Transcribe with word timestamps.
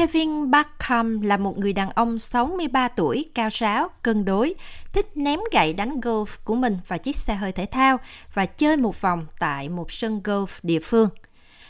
Kevin 0.00 0.50
Barkham 0.50 1.20
là 1.20 1.36
một 1.36 1.58
người 1.58 1.72
đàn 1.72 1.90
ông 1.90 2.18
63 2.18 2.88
tuổi, 2.88 3.24
cao 3.34 3.48
ráo, 3.52 3.88
cân 4.02 4.24
đối, 4.24 4.54
thích 4.92 5.06
ném 5.14 5.40
gậy 5.52 5.72
đánh 5.72 6.00
golf 6.00 6.26
của 6.44 6.54
mình 6.54 6.78
vào 6.88 6.98
chiếc 6.98 7.16
xe 7.16 7.34
hơi 7.34 7.52
thể 7.52 7.66
thao 7.66 7.96
và 8.34 8.46
chơi 8.46 8.76
một 8.76 9.00
vòng 9.00 9.26
tại 9.38 9.68
một 9.68 9.92
sân 9.92 10.20
golf 10.24 10.46
địa 10.62 10.78
phương. 10.78 11.08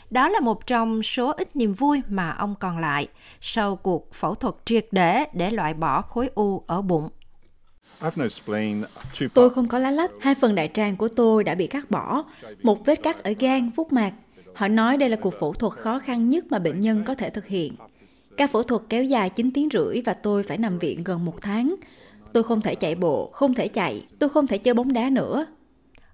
Đó 0.09 0.29
là 0.29 0.39
một 0.39 0.67
trong 0.67 1.03
số 1.03 1.33
ít 1.37 1.55
niềm 1.55 1.73
vui 1.73 2.01
mà 2.09 2.31
ông 2.31 2.55
còn 2.59 2.77
lại 2.77 3.07
sau 3.41 3.75
cuộc 3.75 4.13
phẫu 4.13 4.35
thuật 4.35 4.55
triệt 4.65 4.85
để 4.91 5.25
để 5.33 5.51
loại 5.51 5.73
bỏ 5.73 6.01
khối 6.01 6.29
u 6.35 6.63
ở 6.67 6.81
bụng. 6.81 7.09
Tôi 9.33 9.49
không 9.49 9.67
có 9.67 9.79
lá 9.79 9.91
lách, 9.91 10.11
hai 10.21 10.35
phần 10.35 10.55
đại 10.55 10.69
tràng 10.73 10.97
của 10.97 11.07
tôi 11.07 11.43
đã 11.43 11.55
bị 11.55 11.67
cắt 11.67 11.91
bỏ, 11.91 12.23
một 12.63 12.85
vết 12.85 13.03
cắt 13.03 13.23
ở 13.23 13.33
gan, 13.39 13.71
phúc 13.75 13.93
mạc. 13.93 14.13
Họ 14.55 14.67
nói 14.67 14.97
đây 14.97 15.09
là 15.09 15.17
cuộc 15.21 15.33
phẫu 15.39 15.53
thuật 15.53 15.73
khó 15.73 15.99
khăn 15.99 16.29
nhất 16.29 16.45
mà 16.49 16.59
bệnh 16.59 16.81
nhân 16.81 17.03
có 17.03 17.15
thể 17.15 17.29
thực 17.29 17.47
hiện. 17.47 17.75
Ca 18.41 18.47
phẫu 18.47 18.63
thuật 18.63 18.81
kéo 18.89 19.03
dài 19.03 19.29
9 19.29 19.51
tiếng 19.53 19.69
rưỡi 19.73 20.01
và 20.05 20.13
tôi 20.13 20.43
phải 20.43 20.57
nằm 20.57 20.79
viện 20.79 21.03
gần 21.03 21.25
một 21.25 21.41
tháng. 21.41 21.75
Tôi 22.33 22.43
không 22.43 22.61
thể 22.61 22.75
chạy 22.75 22.95
bộ, 22.95 23.29
không 23.33 23.53
thể 23.53 23.67
chạy, 23.67 24.05
tôi 24.19 24.29
không 24.29 24.47
thể 24.47 24.57
chơi 24.57 24.73
bóng 24.73 24.93
đá 24.93 25.09
nữa. 25.09 25.45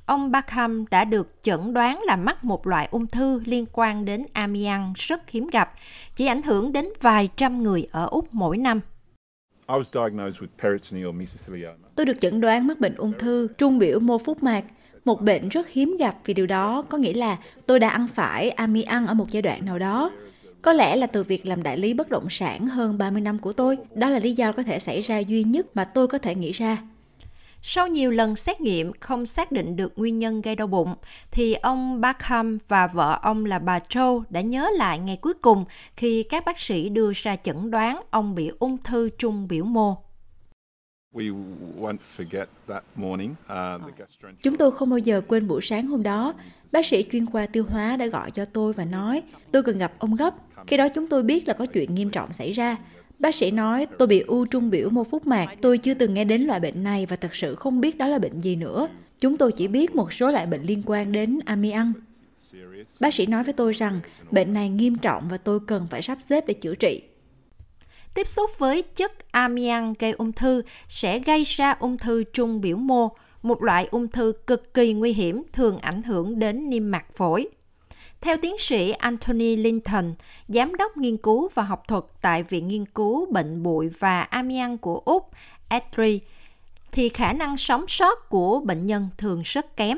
Ông 0.05 0.31
Barkham 0.31 0.86
đã 0.91 1.05
được 1.05 1.40
chẩn 1.44 1.73
đoán 1.73 2.02
là 2.03 2.16
mắc 2.16 2.44
một 2.44 2.67
loại 2.67 2.88
ung 2.91 3.08
thư 3.08 3.41
liên 3.45 3.66
quan 3.72 4.05
đến 4.05 4.26
amiang 4.34 4.94
rất 4.95 5.30
hiếm 5.30 5.48
gặp, 5.52 5.73
chỉ 6.16 6.26
ảnh 6.26 6.44
hưởng 6.44 6.72
đến 6.72 6.90
vài 7.02 7.30
trăm 7.36 7.63
người 7.63 7.88
ở 7.91 8.05
Úc 8.05 8.34
mỗi 8.34 8.58
năm. 8.58 8.81
Tôi 11.95 12.05
được 12.05 12.20
chẩn 12.22 12.41
đoán 12.41 12.67
mắc 12.67 12.80
bệnh 12.80 12.95
ung 12.95 13.14
thư 13.20 13.48
trung 13.58 13.80
biểu 13.80 14.00
mô 14.00 14.17
phúc 14.17 14.44
mạc, 14.44 14.64
một 15.05 15.22
bệnh 15.22 15.50
rất 15.50 15.70
hiếm 15.70 15.98
gặp 16.00 16.17
vì 16.25 16.34
điều 16.34 16.48
đó 16.48 16.81
có 16.89 16.98
nghĩa 16.98 17.14
là 17.14 17.38
tôi 17.66 17.80
đã 17.80 17.89
ăn 17.89 18.08
phải 18.16 18.50
amiang 18.50 19.08
ở 19.08 19.14
một 19.14 19.30
giai 19.31 19.41
đoạn 19.41 19.66
nào 19.66 19.80
đó. 19.80 20.12
Có 20.62 20.74
lẽ 20.74 20.96
là 20.96 21.08
từ 21.08 21.24
việc 21.24 21.46
làm 21.46 21.64
đại 21.64 21.78
lý 21.78 21.94
bất 21.94 22.09
động 22.09 22.28
sản 22.30 22.68
hơn 22.68 22.98
30 22.98 23.22
năm 23.22 23.40
của 23.40 23.54
tôi, 23.54 23.78
đó 23.94 24.09
là 24.09 24.20
lý 24.20 24.34
do 24.34 24.52
có 24.52 24.64
thể 24.64 24.80
xảy 24.80 25.02
ra 25.02 25.20
duy 25.20 25.44
nhất 25.44 25.76
mà 25.76 25.84
tôi 25.84 26.08
có 26.08 26.18
thể 26.18 26.36
nghĩ 26.36 26.52
ra. 26.52 26.78
Sau 27.62 27.88
nhiều 27.88 28.12
lần 28.12 28.36
xét 28.36 28.62
nghiệm 28.62 28.92
không 29.00 29.26
xác 29.26 29.52
định 29.52 29.76
được 29.76 29.94
nguyên 29.96 30.18
nhân 30.18 30.42
gây 30.42 30.56
đau 30.56 30.68
bụng, 30.68 30.96
thì 31.31 31.54
ông 31.54 32.02
Barkham 32.02 32.58
và 32.68 32.88
vợ 32.88 33.20
ông 33.22 33.46
là 33.46 33.59
bà 33.59 33.80
Joe 33.80 34.23
đã 34.30 34.42
nhớ 34.42 34.70
lại 34.78 35.00
ngày 35.00 35.18
cuối 35.22 35.34
cùng 35.34 35.66
khi 35.96 36.23
các 36.23 36.46
bác 36.46 36.59
sĩ 36.59 36.90
đưa 36.90 37.12
ra 37.16 37.36
chẩn 37.36 37.72
đoán 37.72 38.02
ông 38.09 38.36
bị 38.36 38.52
ung 38.59 38.78
thư 38.78 39.09
trung 39.09 39.48
biểu 39.48 39.66
mô. 39.66 40.06
Chúng 44.40 44.58
tôi 44.58 44.72
không 44.72 44.90
bao 44.90 45.00
giờ 45.00 45.22
quên 45.28 45.48
buổi 45.48 45.62
sáng 45.62 45.88
hôm 45.88 46.04
đó. 46.04 46.34
Bác 46.72 46.86
sĩ 46.86 47.06
chuyên 47.12 47.26
khoa 47.26 47.46
tiêu 47.46 47.64
hóa 47.70 47.98
đã 47.98 48.06
gọi 48.06 48.32
cho 48.32 48.46
tôi 48.46 48.74
và 48.74 48.86
nói 48.86 49.24
tôi 49.52 49.64
cần 49.64 49.78
gặp 49.78 49.94
ông 50.00 50.16
gấp. 50.16 50.36
Khi 50.68 50.78
đó 50.78 50.88
chúng 50.90 51.08
tôi 51.08 51.24
biết 51.24 51.48
là 51.48 51.54
có 51.54 51.66
chuyện 51.66 51.96
nghiêm 51.96 52.09
trọng 52.09 52.34
xảy 52.34 52.52
ra. 52.52 52.78
Bác 53.20 53.36
sĩ 53.36 53.52
nói 53.52 53.88
tôi 53.98 54.08
bị 54.08 54.20
u 54.20 54.46
trung 54.46 54.70
biểu 54.70 54.90
mô 54.90 55.04
phúc 55.04 55.28
mạc. 55.28 55.48
Tôi 55.62 55.78
chưa 55.78 55.94
từng 55.94 56.14
nghe 56.14 56.26
đến 56.26 56.42
loại 56.42 56.59
bệnh 56.59 56.84
này 56.84 57.06
và 57.06 57.16
thật 57.16 57.36
sự 57.36 57.56
không 57.56 57.81
biết 57.81 57.98
đó 57.98 58.08
là 58.08 58.20
bệnh 58.20 58.40
gì 58.40 58.56
nữa. 58.56 58.88
Chúng 59.20 59.38
tôi 59.38 59.52
chỉ 59.52 59.68
biết 59.68 59.96
một 59.96 60.14
số 60.14 60.31
loại 60.31 60.46
bệnh 60.46 60.62
liên 60.62 60.84
quan 60.86 61.12
đến 61.12 61.40
amiang. 61.46 61.94
Bác 63.00 63.14
sĩ 63.14 63.26
nói 63.26 63.44
với 63.44 63.54
tôi 63.54 63.74
rằng 63.74 64.00
bệnh 64.31 64.54
này 64.54 64.70
nghiêm 64.70 64.98
trọng 64.98 65.28
và 65.30 65.38
tôi 65.38 65.59
cần 65.68 65.88
phải 65.90 66.02
sắp 66.02 66.18
xếp 66.22 66.48
để 66.48 66.54
chữa 66.54 66.76
trị. 66.76 67.02
Tiếp 68.18 68.28
xúc 68.28 68.52
với 68.58 68.82
chất 68.82 69.32
amiang 69.32 69.94
gây 70.00 70.12
ung 70.12 70.32
thư 70.32 70.62
sẽ 70.88 71.20
gây 71.20 71.44
ra 71.44 71.72
ung 71.80 71.98
thư 71.98 72.24
trung 72.24 72.62
biểu 72.62 72.78
mô, 72.78 73.12
một 73.42 73.64
loại 73.64 73.88
ung 73.92 74.08
thư 74.08 74.34
cực 74.48 74.74
kỳ 74.74 74.94
nguy 74.94 75.14
hiểm 75.14 75.44
thường 75.54 75.78
ảnh 75.78 76.04
hưởng 76.04 76.40
đến 76.40 76.70
niêm 76.70 76.92
mạc 76.92 77.06
phổi. 77.16 77.48
Theo 78.22 78.38
tiến 78.42 78.58
sĩ 78.58 78.92
Anthony 78.92 79.56
Linton, 79.56 80.14
giám 80.48 80.76
đốc 80.76 80.98
nghiên 80.98 81.18
cứu 81.18 81.50
và 81.54 81.64
học 81.64 81.88
thuật 81.88 82.04
tại 82.22 82.44
Viện 82.44 82.68
Nghiên 82.68 82.86
cứu 82.86 83.26
Bệnh 83.32 83.64
bụi 83.64 83.90
và 84.00 84.22
Amiang 84.22 84.78
của 84.78 85.02
Úc, 85.06 85.30
ESRI, 85.70 86.20
thì 86.91 87.09
khả 87.09 87.34
năng 87.34 87.58
sống 87.58 87.88
sót 87.88 88.30
của 88.30 88.59
bệnh 88.59 88.86
nhân 88.86 89.09
thường 89.18 89.41
rất 89.46 89.78
kém. 89.78 89.97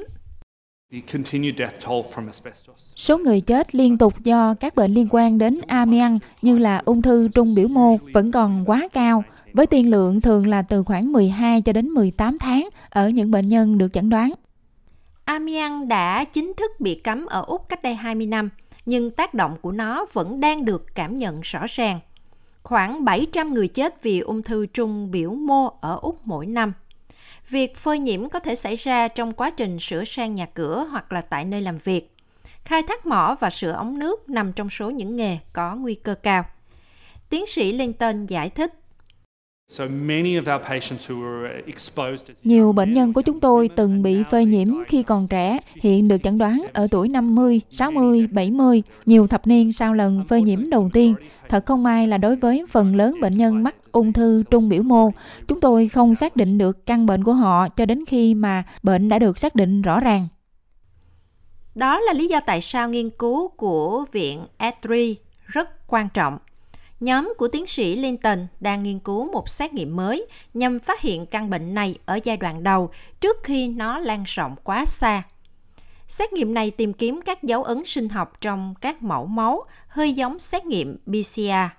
Số 2.95 3.17
người 3.17 3.41
chết 3.41 3.75
liên 3.75 3.97
tục 3.97 4.23
do 4.23 4.53
các 4.53 4.75
bệnh 4.75 4.93
liên 4.93 5.07
quan 5.11 5.37
đến 5.37 5.61
amiang 5.67 6.19
như 6.41 6.57
là 6.57 6.81
ung 6.85 7.01
thư 7.01 7.27
trung 7.27 7.55
biểu 7.55 7.67
mô 7.67 7.97
vẫn 8.13 8.31
còn 8.31 8.63
quá 8.65 8.87
cao, 8.93 9.23
với 9.53 9.67
tiên 9.67 9.89
lượng 9.89 10.21
thường 10.21 10.47
là 10.47 10.61
từ 10.61 10.83
khoảng 10.83 11.11
12 11.11 11.61
cho 11.61 11.73
đến 11.73 11.89
18 11.89 12.37
tháng 12.37 12.69
ở 12.89 13.09
những 13.09 13.31
bệnh 13.31 13.47
nhân 13.47 13.77
được 13.77 13.93
chẩn 13.93 14.09
đoán. 14.09 14.33
Amiang 15.25 15.87
đã 15.87 16.23
chính 16.23 16.53
thức 16.57 16.71
bị 16.79 16.95
cấm 16.95 17.25
ở 17.25 17.43
Úc 17.47 17.69
cách 17.69 17.83
đây 17.83 17.95
20 17.95 18.25
năm, 18.27 18.49
nhưng 18.85 19.11
tác 19.11 19.33
động 19.33 19.55
của 19.61 19.71
nó 19.71 20.05
vẫn 20.13 20.39
đang 20.39 20.65
được 20.65 20.85
cảm 20.95 21.15
nhận 21.15 21.41
rõ 21.41 21.65
ràng. 21.69 21.99
Khoảng 22.63 23.05
700 23.05 23.53
người 23.53 23.67
chết 23.67 24.03
vì 24.03 24.19
ung 24.19 24.41
thư 24.41 24.65
trung 24.65 25.11
biểu 25.11 25.31
mô 25.31 25.67
ở 25.81 25.99
Úc 26.01 26.27
mỗi 26.27 26.45
năm. 26.45 26.73
Việc 27.49 27.77
phơi 27.77 27.99
nhiễm 27.99 28.29
có 28.29 28.39
thể 28.39 28.55
xảy 28.55 28.75
ra 28.75 29.07
trong 29.07 29.33
quá 29.33 29.49
trình 29.49 29.79
sửa 29.79 30.03
sang 30.05 30.35
nhà 30.35 30.45
cửa 30.45 30.87
hoặc 30.91 31.11
là 31.11 31.21
tại 31.21 31.45
nơi 31.45 31.61
làm 31.61 31.77
việc. 31.77 32.15
Khai 32.65 32.83
thác 32.87 33.05
mỏ 33.05 33.35
và 33.39 33.49
sửa 33.49 33.71
ống 33.71 33.99
nước 33.99 34.29
nằm 34.29 34.53
trong 34.53 34.69
số 34.69 34.89
những 34.89 35.15
nghề 35.15 35.37
có 35.53 35.75
nguy 35.75 35.95
cơ 35.95 36.15
cao. 36.15 36.45
Tiến 37.29 37.45
sĩ 37.45 37.71
Linton 37.71 38.25
giải 38.25 38.49
thích 38.49 38.73
nhiều 42.43 42.71
bệnh 42.73 42.93
nhân 42.93 43.13
của 43.13 43.21
chúng 43.21 43.39
tôi 43.39 43.69
từng 43.75 44.01
bị 44.01 44.23
phơi 44.31 44.45
nhiễm 44.45 44.67
khi 44.87 45.03
còn 45.03 45.27
trẻ, 45.27 45.59
hiện 45.75 46.07
được 46.07 46.17
chẩn 46.23 46.37
đoán 46.37 46.65
ở 46.73 46.87
tuổi 46.91 47.09
50, 47.09 47.61
60, 47.69 48.27
70, 48.31 48.83
nhiều 49.05 49.27
thập 49.27 49.47
niên 49.47 49.73
sau 49.73 49.93
lần 49.93 50.25
phơi 50.29 50.41
nhiễm 50.41 50.69
đầu 50.69 50.89
tiên. 50.93 51.15
Thật 51.49 51.65
không 51.65 51.83
may 51.83 52.07
là 52.07 52.17
đối 52.17 52.35
với 52.35 52.65
phần 52.69 52.95
lớn 52.95 53.15
bệnh 53.21 53.37
nhân 53.37 53.63
mắc 53.63 53.75
ung 53.91 54.13
thư 54.13 54.43
trung 54.51 54.69
biểu 54.69 54.83
mô, 54.83 55.11
chúng 55.47 55.61
tôi 55.61 55.87
không 55.87 56.15
xác 56.15 56.35
định 56.35 56.57
được 56.57 56.85
căn 56.85 57.05
bệnh 57.05 57.23
của 57.23 57.33
họ 57.33 57.69
cho 57.69 57.85
đến 57.85 58.03
khi 58.07 58.33
mà 58.33 58.63
bệnh 58.83 59.09
đã 59.09 59.19
được 59.19 59.39
xác 59.39 59.55
định 59.55 59.81
rõ 59.81 59.99
ràng. 59.99 60.27
Đó 61.75 61.99
là 61.99 62.13
lý 62.13 62.27
do 62.27 62.39
tại 62.45 62.61
sao 62.61 62.89
nghiên 62.89 63.09
cứu 63.09 63.47
của 63.47 64.05
viện 64.11 64.45
Edry 64.57 65.17
rất 65.45 65.87
quan 65.87 66.09
trọng 66.13 66.37
nhóm 66.99 67.33
của 67.37 67.47
tiến 67.47 67.67
sĩ 67.67 67.95
Linton 67.95 68.47
đang 68.59 68.83
nghiên 68.83 68.99
cứu 68.99 69.31
một 69.31 69.49
xét 69.49 69.73
nghiệm 69.73 69.95
mới 69.95 70.25
nhằm 70.53 70.79
phát 70.79 71.01
hiện 71.01 71.25
căn 71.25 71.49
bệnh 71.49 71.73
này 71.73 71.97
ở 72.05 72.19
giai 72.23 72.37
đoạn 72.37 72.63
đầu 72.63 72.91
trước 73.21 73.37
khi 73.43 73.67
nó 73.67 73.99
lan 73.99 74.23
rộng 74.27 74.55
quá 74.63 74.85
xa. 74.85 75.23
Xét 76.07 76.33
nghiệm 76.33 76.53
này 76.53 76.71
tìm 76.71 76.93
kiếm 76.93 77.19
các 77.25 77.43
dấu 77.43 77.63
ấn 77.63 77.85
sinh 77.85 78.09
học 78.09 78.41
trong 78.41 78.73
các 78.81 79.03
mẫu 79.03 79.25
máu, 79.25 79.63
hơi 79.87 80.13
giống 80.13 80.39
xét 80.39 80.65
nghiệm 80.65 80.97
PCR. 80.97 81.78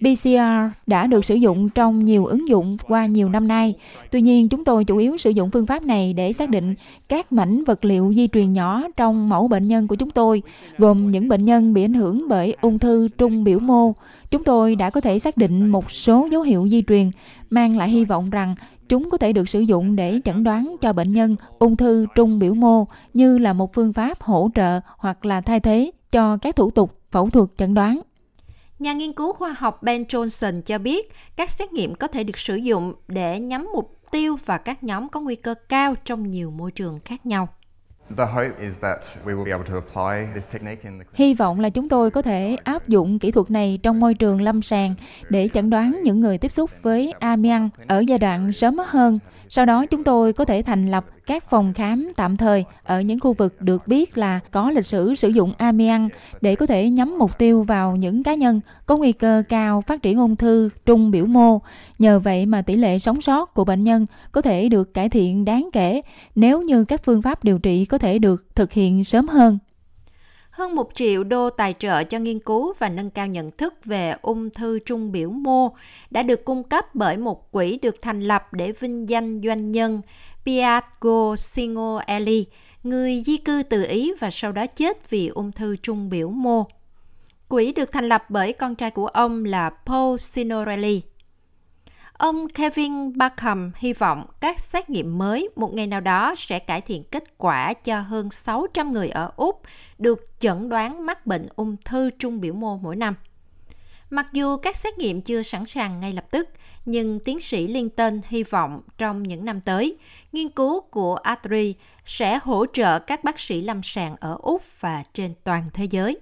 PCR 0.00 0.40
đã 0.86 1.06
được 1.06 1.24
sử 1.24 1.34
dụng 1.34 1.68
trong 1.68 2.04
nhiều 2.04 2.26
ứng 2.26 2.48
dụng 2.48 2.76
qua 2.88 3.06
nhiều 3.06 3.28
năm 3.28 3.48
nay. 3.48 3.74
Tuy 4.10 4.20
nhiên, 4.20 4.48
chúng 4.48 4.64
tôi 4.64 4.84
chủ 4.84 4.96
yếu 4.96 5.16
sử 5.16 5.30
dụng 5.30 5.50
phương 5.50 5.66
pháp 5.66 5.82
này 5.82 6.12
để 6.12 6.32
xác 6.32 6.50
định 6.50 6.74
các 7.08 7.32
mảnh 7.32 7.64
vật 7.64 7.84
liệu 7.84 8.12
di 8.16 8.28
truyền 8.28 8.52
nhỏ 8.52 8.82
trong 8.96 9.28
mẫu 9.28 9.48
bệnh 9.48 9.68
nhân 9.68 9.88
của 9.88 9.94
chúng 9.94 10.10
tôi, 10.10 10.42
gồm 10.78 11.10
những 11.10 11.28
bệnh 11.28 11.44
nhân 11.44 11.74
bị 11.74 11.84
ảnh 11.84 11.94
hưởng 11.94 12.28
bởi 12.28 12.56
ung 12.60 12.78
thư 12.78 13.08
trung 13.18 13.44
biểu 13.44 13.58
mô. 13.58 13.92
Chúng 14.30 14.44
tôi 14.44 14.74
đã 14.74 14.90
có 14.90 15.00
thể 15.00 15.18
xác 15.18 15.36
định 15.36 15.66
một 15.66 15.90
số 15.90 16.28
dấu 16.32 16.42
hiệu 16.42 16.68
di 16.68 16.82
truyền, 16.86 17.10
mang 17.50 17.76
lại 17.76 17.88
hy 17.88 18.04
vọng 18.04 18.30
rằng 18.30 18.54
chúng 18.88 19.10
có 19.10 19.18
thể 19.18 19.32
được 19.32 19.48
sử 19.48 19.60
dụng 19.60 19.96
để 19.96 20.20
chẩn 20.24 20.44
đoán 20.44 20.76
cho 20.80 20.92
bệnh 20.92 21.12
nhân 21.12 21.36
ung 21.58 21.76
thư 21.76 22.06
trung 22.14 22.38
biểu 22.38 22.54
mô 22.54 22.84
như 23.14 23.38
là 23.38 23.52
một 23.52 23.74
phương 23.74 23.92
pháp 23.92 24.20
hỗ 24.20 24.50
trợ 24.54 24.80
hoặc 24.98 25.24
là 25.24 25.40
thay 25.40 25.60
thế 25.60 25.90
cho 26.10 26.36
các 26.36 26.56
thủ 26.56 26.70
tục 26.70 27.00
phẫu 27.10 27.30
thuật 27.30 27.48
chẩn 27.56 27.74
đoán. 27.74 28.00
Nhà 28.78 28.92
nghiên 28.92 29.12
cứu 29.12 29.32
khoa 29.32 29.54
học 29.58 29.82
Ben 29.82 30.02
Johnson 30.02 30.62
cho 30.62 30.78
biết 30.78 31.12
các 31.36 31.50
xét 31.50 31.72
nghiệm 31.72 31.94
có 31.94 32.06
thể 32.06 32.24
được 32.24 32.38
sử 32.38 32.56
dụng 32.56 32.94
để 33.08 33.40
nhắm 33.40 33.68
mục 33.74 33.96
tiêu 34.10 34.36
vào 34.44 34.58
các 34.58 34.84
nhóm 34.84 35.08
có 35.08 35.20
nguy 35.20 35.34
cơ 35.34 35.54
cao 35.68 35.94
trong 36.04 36.30
nhiều 36.30 36.50
môi 36.50 36.70
trường 36.70 37.00
khác 37.04 37.26
nhau. 37.26 37.48
Hy 41.14 41.34
vọng 41.34 41.60
là 41.60 41.68
chúng 41.68 41.88
tôi 41.88 42.10
có 42.10 42.22
thể 42.22 42.56
áp 42.64 42.88
dụng 42.88 43.18
kỹ 43.18 43.30
thuật 43.30 43.50
này 43.50 43.78
trong 43.82 44.00
môi 44.00 44.14
trường 44.14 44.40
lâm 44.40 44.62
sàng 44.62 44.94
để 45.28 45.48
chẩn 45.54 45.70
đoán 45.70 46.00
những 46.04 46.20
người 46.20 46.38
tiếp 46.38 46.52
xúc 46.52 46.70
với 46.82 47.12
amiang 47.20 47.70
ở 47.86 48.04
giai 48.08 48.18
đoạn 48.18 48.52
sớm 48.52 48.76
hơn. 48.86 49.18
Sau 49.48 49.66
đó 49.66 49.86
chúng 49.86 50.04
tôi 50.04 50.32
có 50.32 50.44
thể 50.44 50.62
thành 50.62 50.86
lập 50.86 51.06
các 51.26 51.50
phòng 51.50 51.72
khám 51.72 52.08
tạm 52.16 52.36
thời 52.36 52.64
ở 52.82 53.00
những 53.00 53.20
khu 53.20 53.32
vực 53.32 53.62
được 53.62 53.88
biết 53.88 54.18
là 54.18 54.40
có 54.50 54.70
lịch 54.70 54.86
sử 54.86 55.14
sử 55.14 55.28
dụng 55.28 55.52
amiang 55.58 56.08
để 56.40 56.56
có 56.56 56.66
thể 56.66 56.90
nhắm 56.90 57.18
mục 57.18 57.38
tiêu 57.38 57.62
vào 57.62 57.96
những 57.96 58.22
cá 58.22 58.34
nhân 58.34 58.60
có 58.86 58.96
nguy 58.96 59.12
cơ 59.12 59.42
cao 59.48 59.80
phát 59.80 60.02
triển 60.02 60.18
ung 60.18 60.36
thư 60.36 60.70
trung 60.86 61.10
biểu 61.10 61.26
mô. 61.26 61.60
Nhờ 61.98 62.18
vậy 62.18 62.46
mà 62.46 62.62
tỷ 62.62 62.76
lệ 62.76 62.98
sống 62.98 63.20
sót 63.20 63.54
của 63.54 63.64
bệnh 63.64 63.84
nhân 63.84 64.06
có 64.32 64.40
thể 64.40 64.68
được 64.68 64.94
cải 64.94 65.08
thiện 65.08 65.44
đáng 65.44 65.68
kể 65.72 66.02
nếu 66.34 66.62
như 66.62 66.84
các 66.84 67.04
phương 67.04 67.22
pháp 67.22 67.44
điều 67.44 67.58
trị 67.58 67.84
có 67.84 67.98
thể 67.98 68.18
được 68.18 68.44
thực 68.54 68.72
hiện 68.72 69.04
sớm 69.04 69.28
hơn. 69.28 69.58
Hơn 70.56 70.74
một 70.74 70.94
triệu 70.94 71.24
đô 71.24 71.50
tài 71.50 71.74
trợ 71.78 72.04
cho 72.04 72.18
nghiên 72.18 72.38
cứu 72.38 72.72
và 72.78 72.88
nâng 72.88 73.10
cao 73.10 73.26
nhận 73.26 73.50
thức 73.50 73.74
về 73.84 74.14
ung 74.22 74.50
thư 74.50 74.78
trung 74.78 75.12
biểu 75.12 75.30
mô 75.30 75.68
đã 76.10 76.22
được 76.22 76.44
cung 76.44 76.62
cấp 76.62 76.94
bởi 76.94 77.16
một 77.16 77.52
quỹ 77.52 77.78
được 77.82 78.02
thành 78.02 78.20
lập 78.20 78.54
để 78.54 78.72
vinh 78.72 79.08
danh 79.08 79.40
doanh 79.44 79.72
nhân 79.72 80.02
Piago 80.44 81.36
Singoelli, 81.36 82.46
người 82.82 83.22
di 83.26 83.36
cư 83.36 83.62
từ 83.62 83.84
Ý 83.88 84.12
và 84.20 84.30
sau 84.30 84.52
đó 84.52 84.66
chết 84.66 85.10
vì 85.10 85.28
ung 85.28 85.52
thư 85.52 85.76
trung 85.76 86.08
biểu 86.08 86.30
mô. 86.30 86.64
Quỹ 87.48 87.72
được 87.72 87.92
thành 87.92 88.08
lập 88.08 88.24
bởi 88.28 88.52
con 88.52 88.74
trai 88.74 88.90
của 88.90 89.06
ông 89.06 89.44
là 89.44 89.70
Paul 89.70 90.16
Signorelli. 90.16 91.02
Ông 92.18 92.48
Kevin 92.48 93.18
Barkham 93.18 93.72
hy 93.76 93.92
vọng 93.92 94.26
các 94.40 94.60
xét 94.60 94.90
nghiệm 94.90 95.18
mới 95.18 95.48
một 95.56 95.74
ngày 95.74 95.86
nào 95.86 96.00
đó 96.00 96.34
sẽ 96.36 96.58
cải 96.58 96.80
thiện 96.80 97.04
kết 97.04 97.38
quả 97.38 97.74
cho 97.74 98.00
hơn 98.00 98.30
600 98.30 98.92
người 98.92 99.08
ở 99.08 99.30
Úc 99.36 99.62
được 99.98 100.30
chẩn 100.38 100.68
đoán 100.68 101.06
mắc 101.06 101.26
bệnh 101.26 101.48
ung 101.56 101.76
thư 101.84 102.10
trung 102.10 102.40
biểu 102.40 102.54
mô 102.54 102.76
mỗi 102.76 102.96
năm. 102.96 103.14
Mặc 104.10 104.26
dù 104.32 104.56
các 104.56 104.76
xét 104.76 104.98
nghiệm 104.98 105.20
chưa 105.20 105.42
sẵn 105.42 105.66
sàng 105.66 106.00
ngay 106.00 106.12
lập 106.12 106.24
tức, 106.30 106.48
nhưng 106.84 107.20
tiến 107.20 107.40
sĩ 107.40 107.66
Linton 107.66 108.20
hy 108.28 108.42
vọng 108.42 108.82
trong 108.98 109.22
những 109.22 109.44
năm 109.44 109.60
tới, 109.60 109.96
nghiên 110.32 110.48
cứu 110.48 110.80
của 110.80 111.14
Atri 111.14 111.74
sẽ 112.04 112.38
hỗ 112.42 112.66
trợ 112.72 112.98
các 112.98 113.24
bác 113.24 113.38
sĩ 113.38 113.62
lâm 113.62 113.80
sàng 113.84 114.16
ở 114.20 114.38
Úc 114.42 114.62
và 114.80 115.02
trên 115.14 115.34
toàn 115.44 115.64
thế 115.72 115.84
giới. 115.84 116.20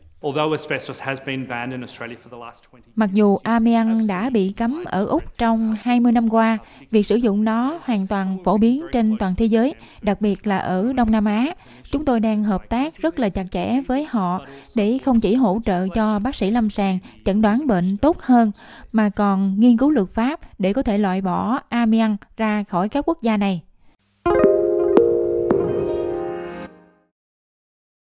Mặc 2.96 3.10
dù 3.12 3.36
amiang 3.36 4.06
đã 4.06 4.30
bị 4.30 4.52
cấm 4.56 4.84
ở 4.84 5.06
Úc 5.06 5.38
trong 5.38 5.76
20 5.82 6.12
năm 6.12 6.32
qua, 6.32 6.58
việc 6.90 7.02
sử 7.02 7.16
dụng 7.16 7.44
nó 7.44 7.78
hoàn 7.84 8.06
toàn 8.06 8.38
phổ 8.44 8.58
biến 8.58 8.86
trên 8.92 9.16
toàn 9.18 9.34
thế 9.36 9.46
giới, 9.46 9.74
đặc 10.02 10.20
biệt 10.20 10.46
là 10.46 10.58
ở 10.58 10.92
Đông 10.92 11.10
Nam 11.10 11.24
Á. 11.24 11.46
Chúng 11.92 12.04
tôi 12.04 12.20
đang 12.20 12.44
hợp 12.44 12.68
tác 12.68 12.98
rất 12.98 13.18
là 13.18 13.28
chặt 13.28 13.44
chẽ 13.50 13.80
với 13.88 14.06
họ 14.10 14.40
để 14.74 14.98
không 14.98 15.20
chỉ 15.20 15.34
hỗ 15.34 15.60
trợ 15.64 15.88
cho 15.94 16.18
bác 16.18 16.36
sĩ 16.36 16.50
lâm 16.50 16.70
sàng 16.70 16.98
chẩn 17.24 17.42
đoán 17.42 17.66
bệnh 17.66 17.96
tốt 17.96 18.18
hơn, 18.20 18.52
mà 18.92 19.10
còn 19.10 19.60
nghiên 19.60 19.76
cứu 19.76 19.90
luật 19.90 20.08
pháp 20.10 20.40
để 20.58 20.72
có 20.72 20.82
thể 20.82 20.98
loại 20.98 21.20
bỏ 21.20 21.60
amiang 21.68 22.16
ra 22.36 22.64
khỏi 22.64 22.88
các 22.88 23.08
quốc 23.08 23.22
gia 23.22 23.36
này. 23.36 23.62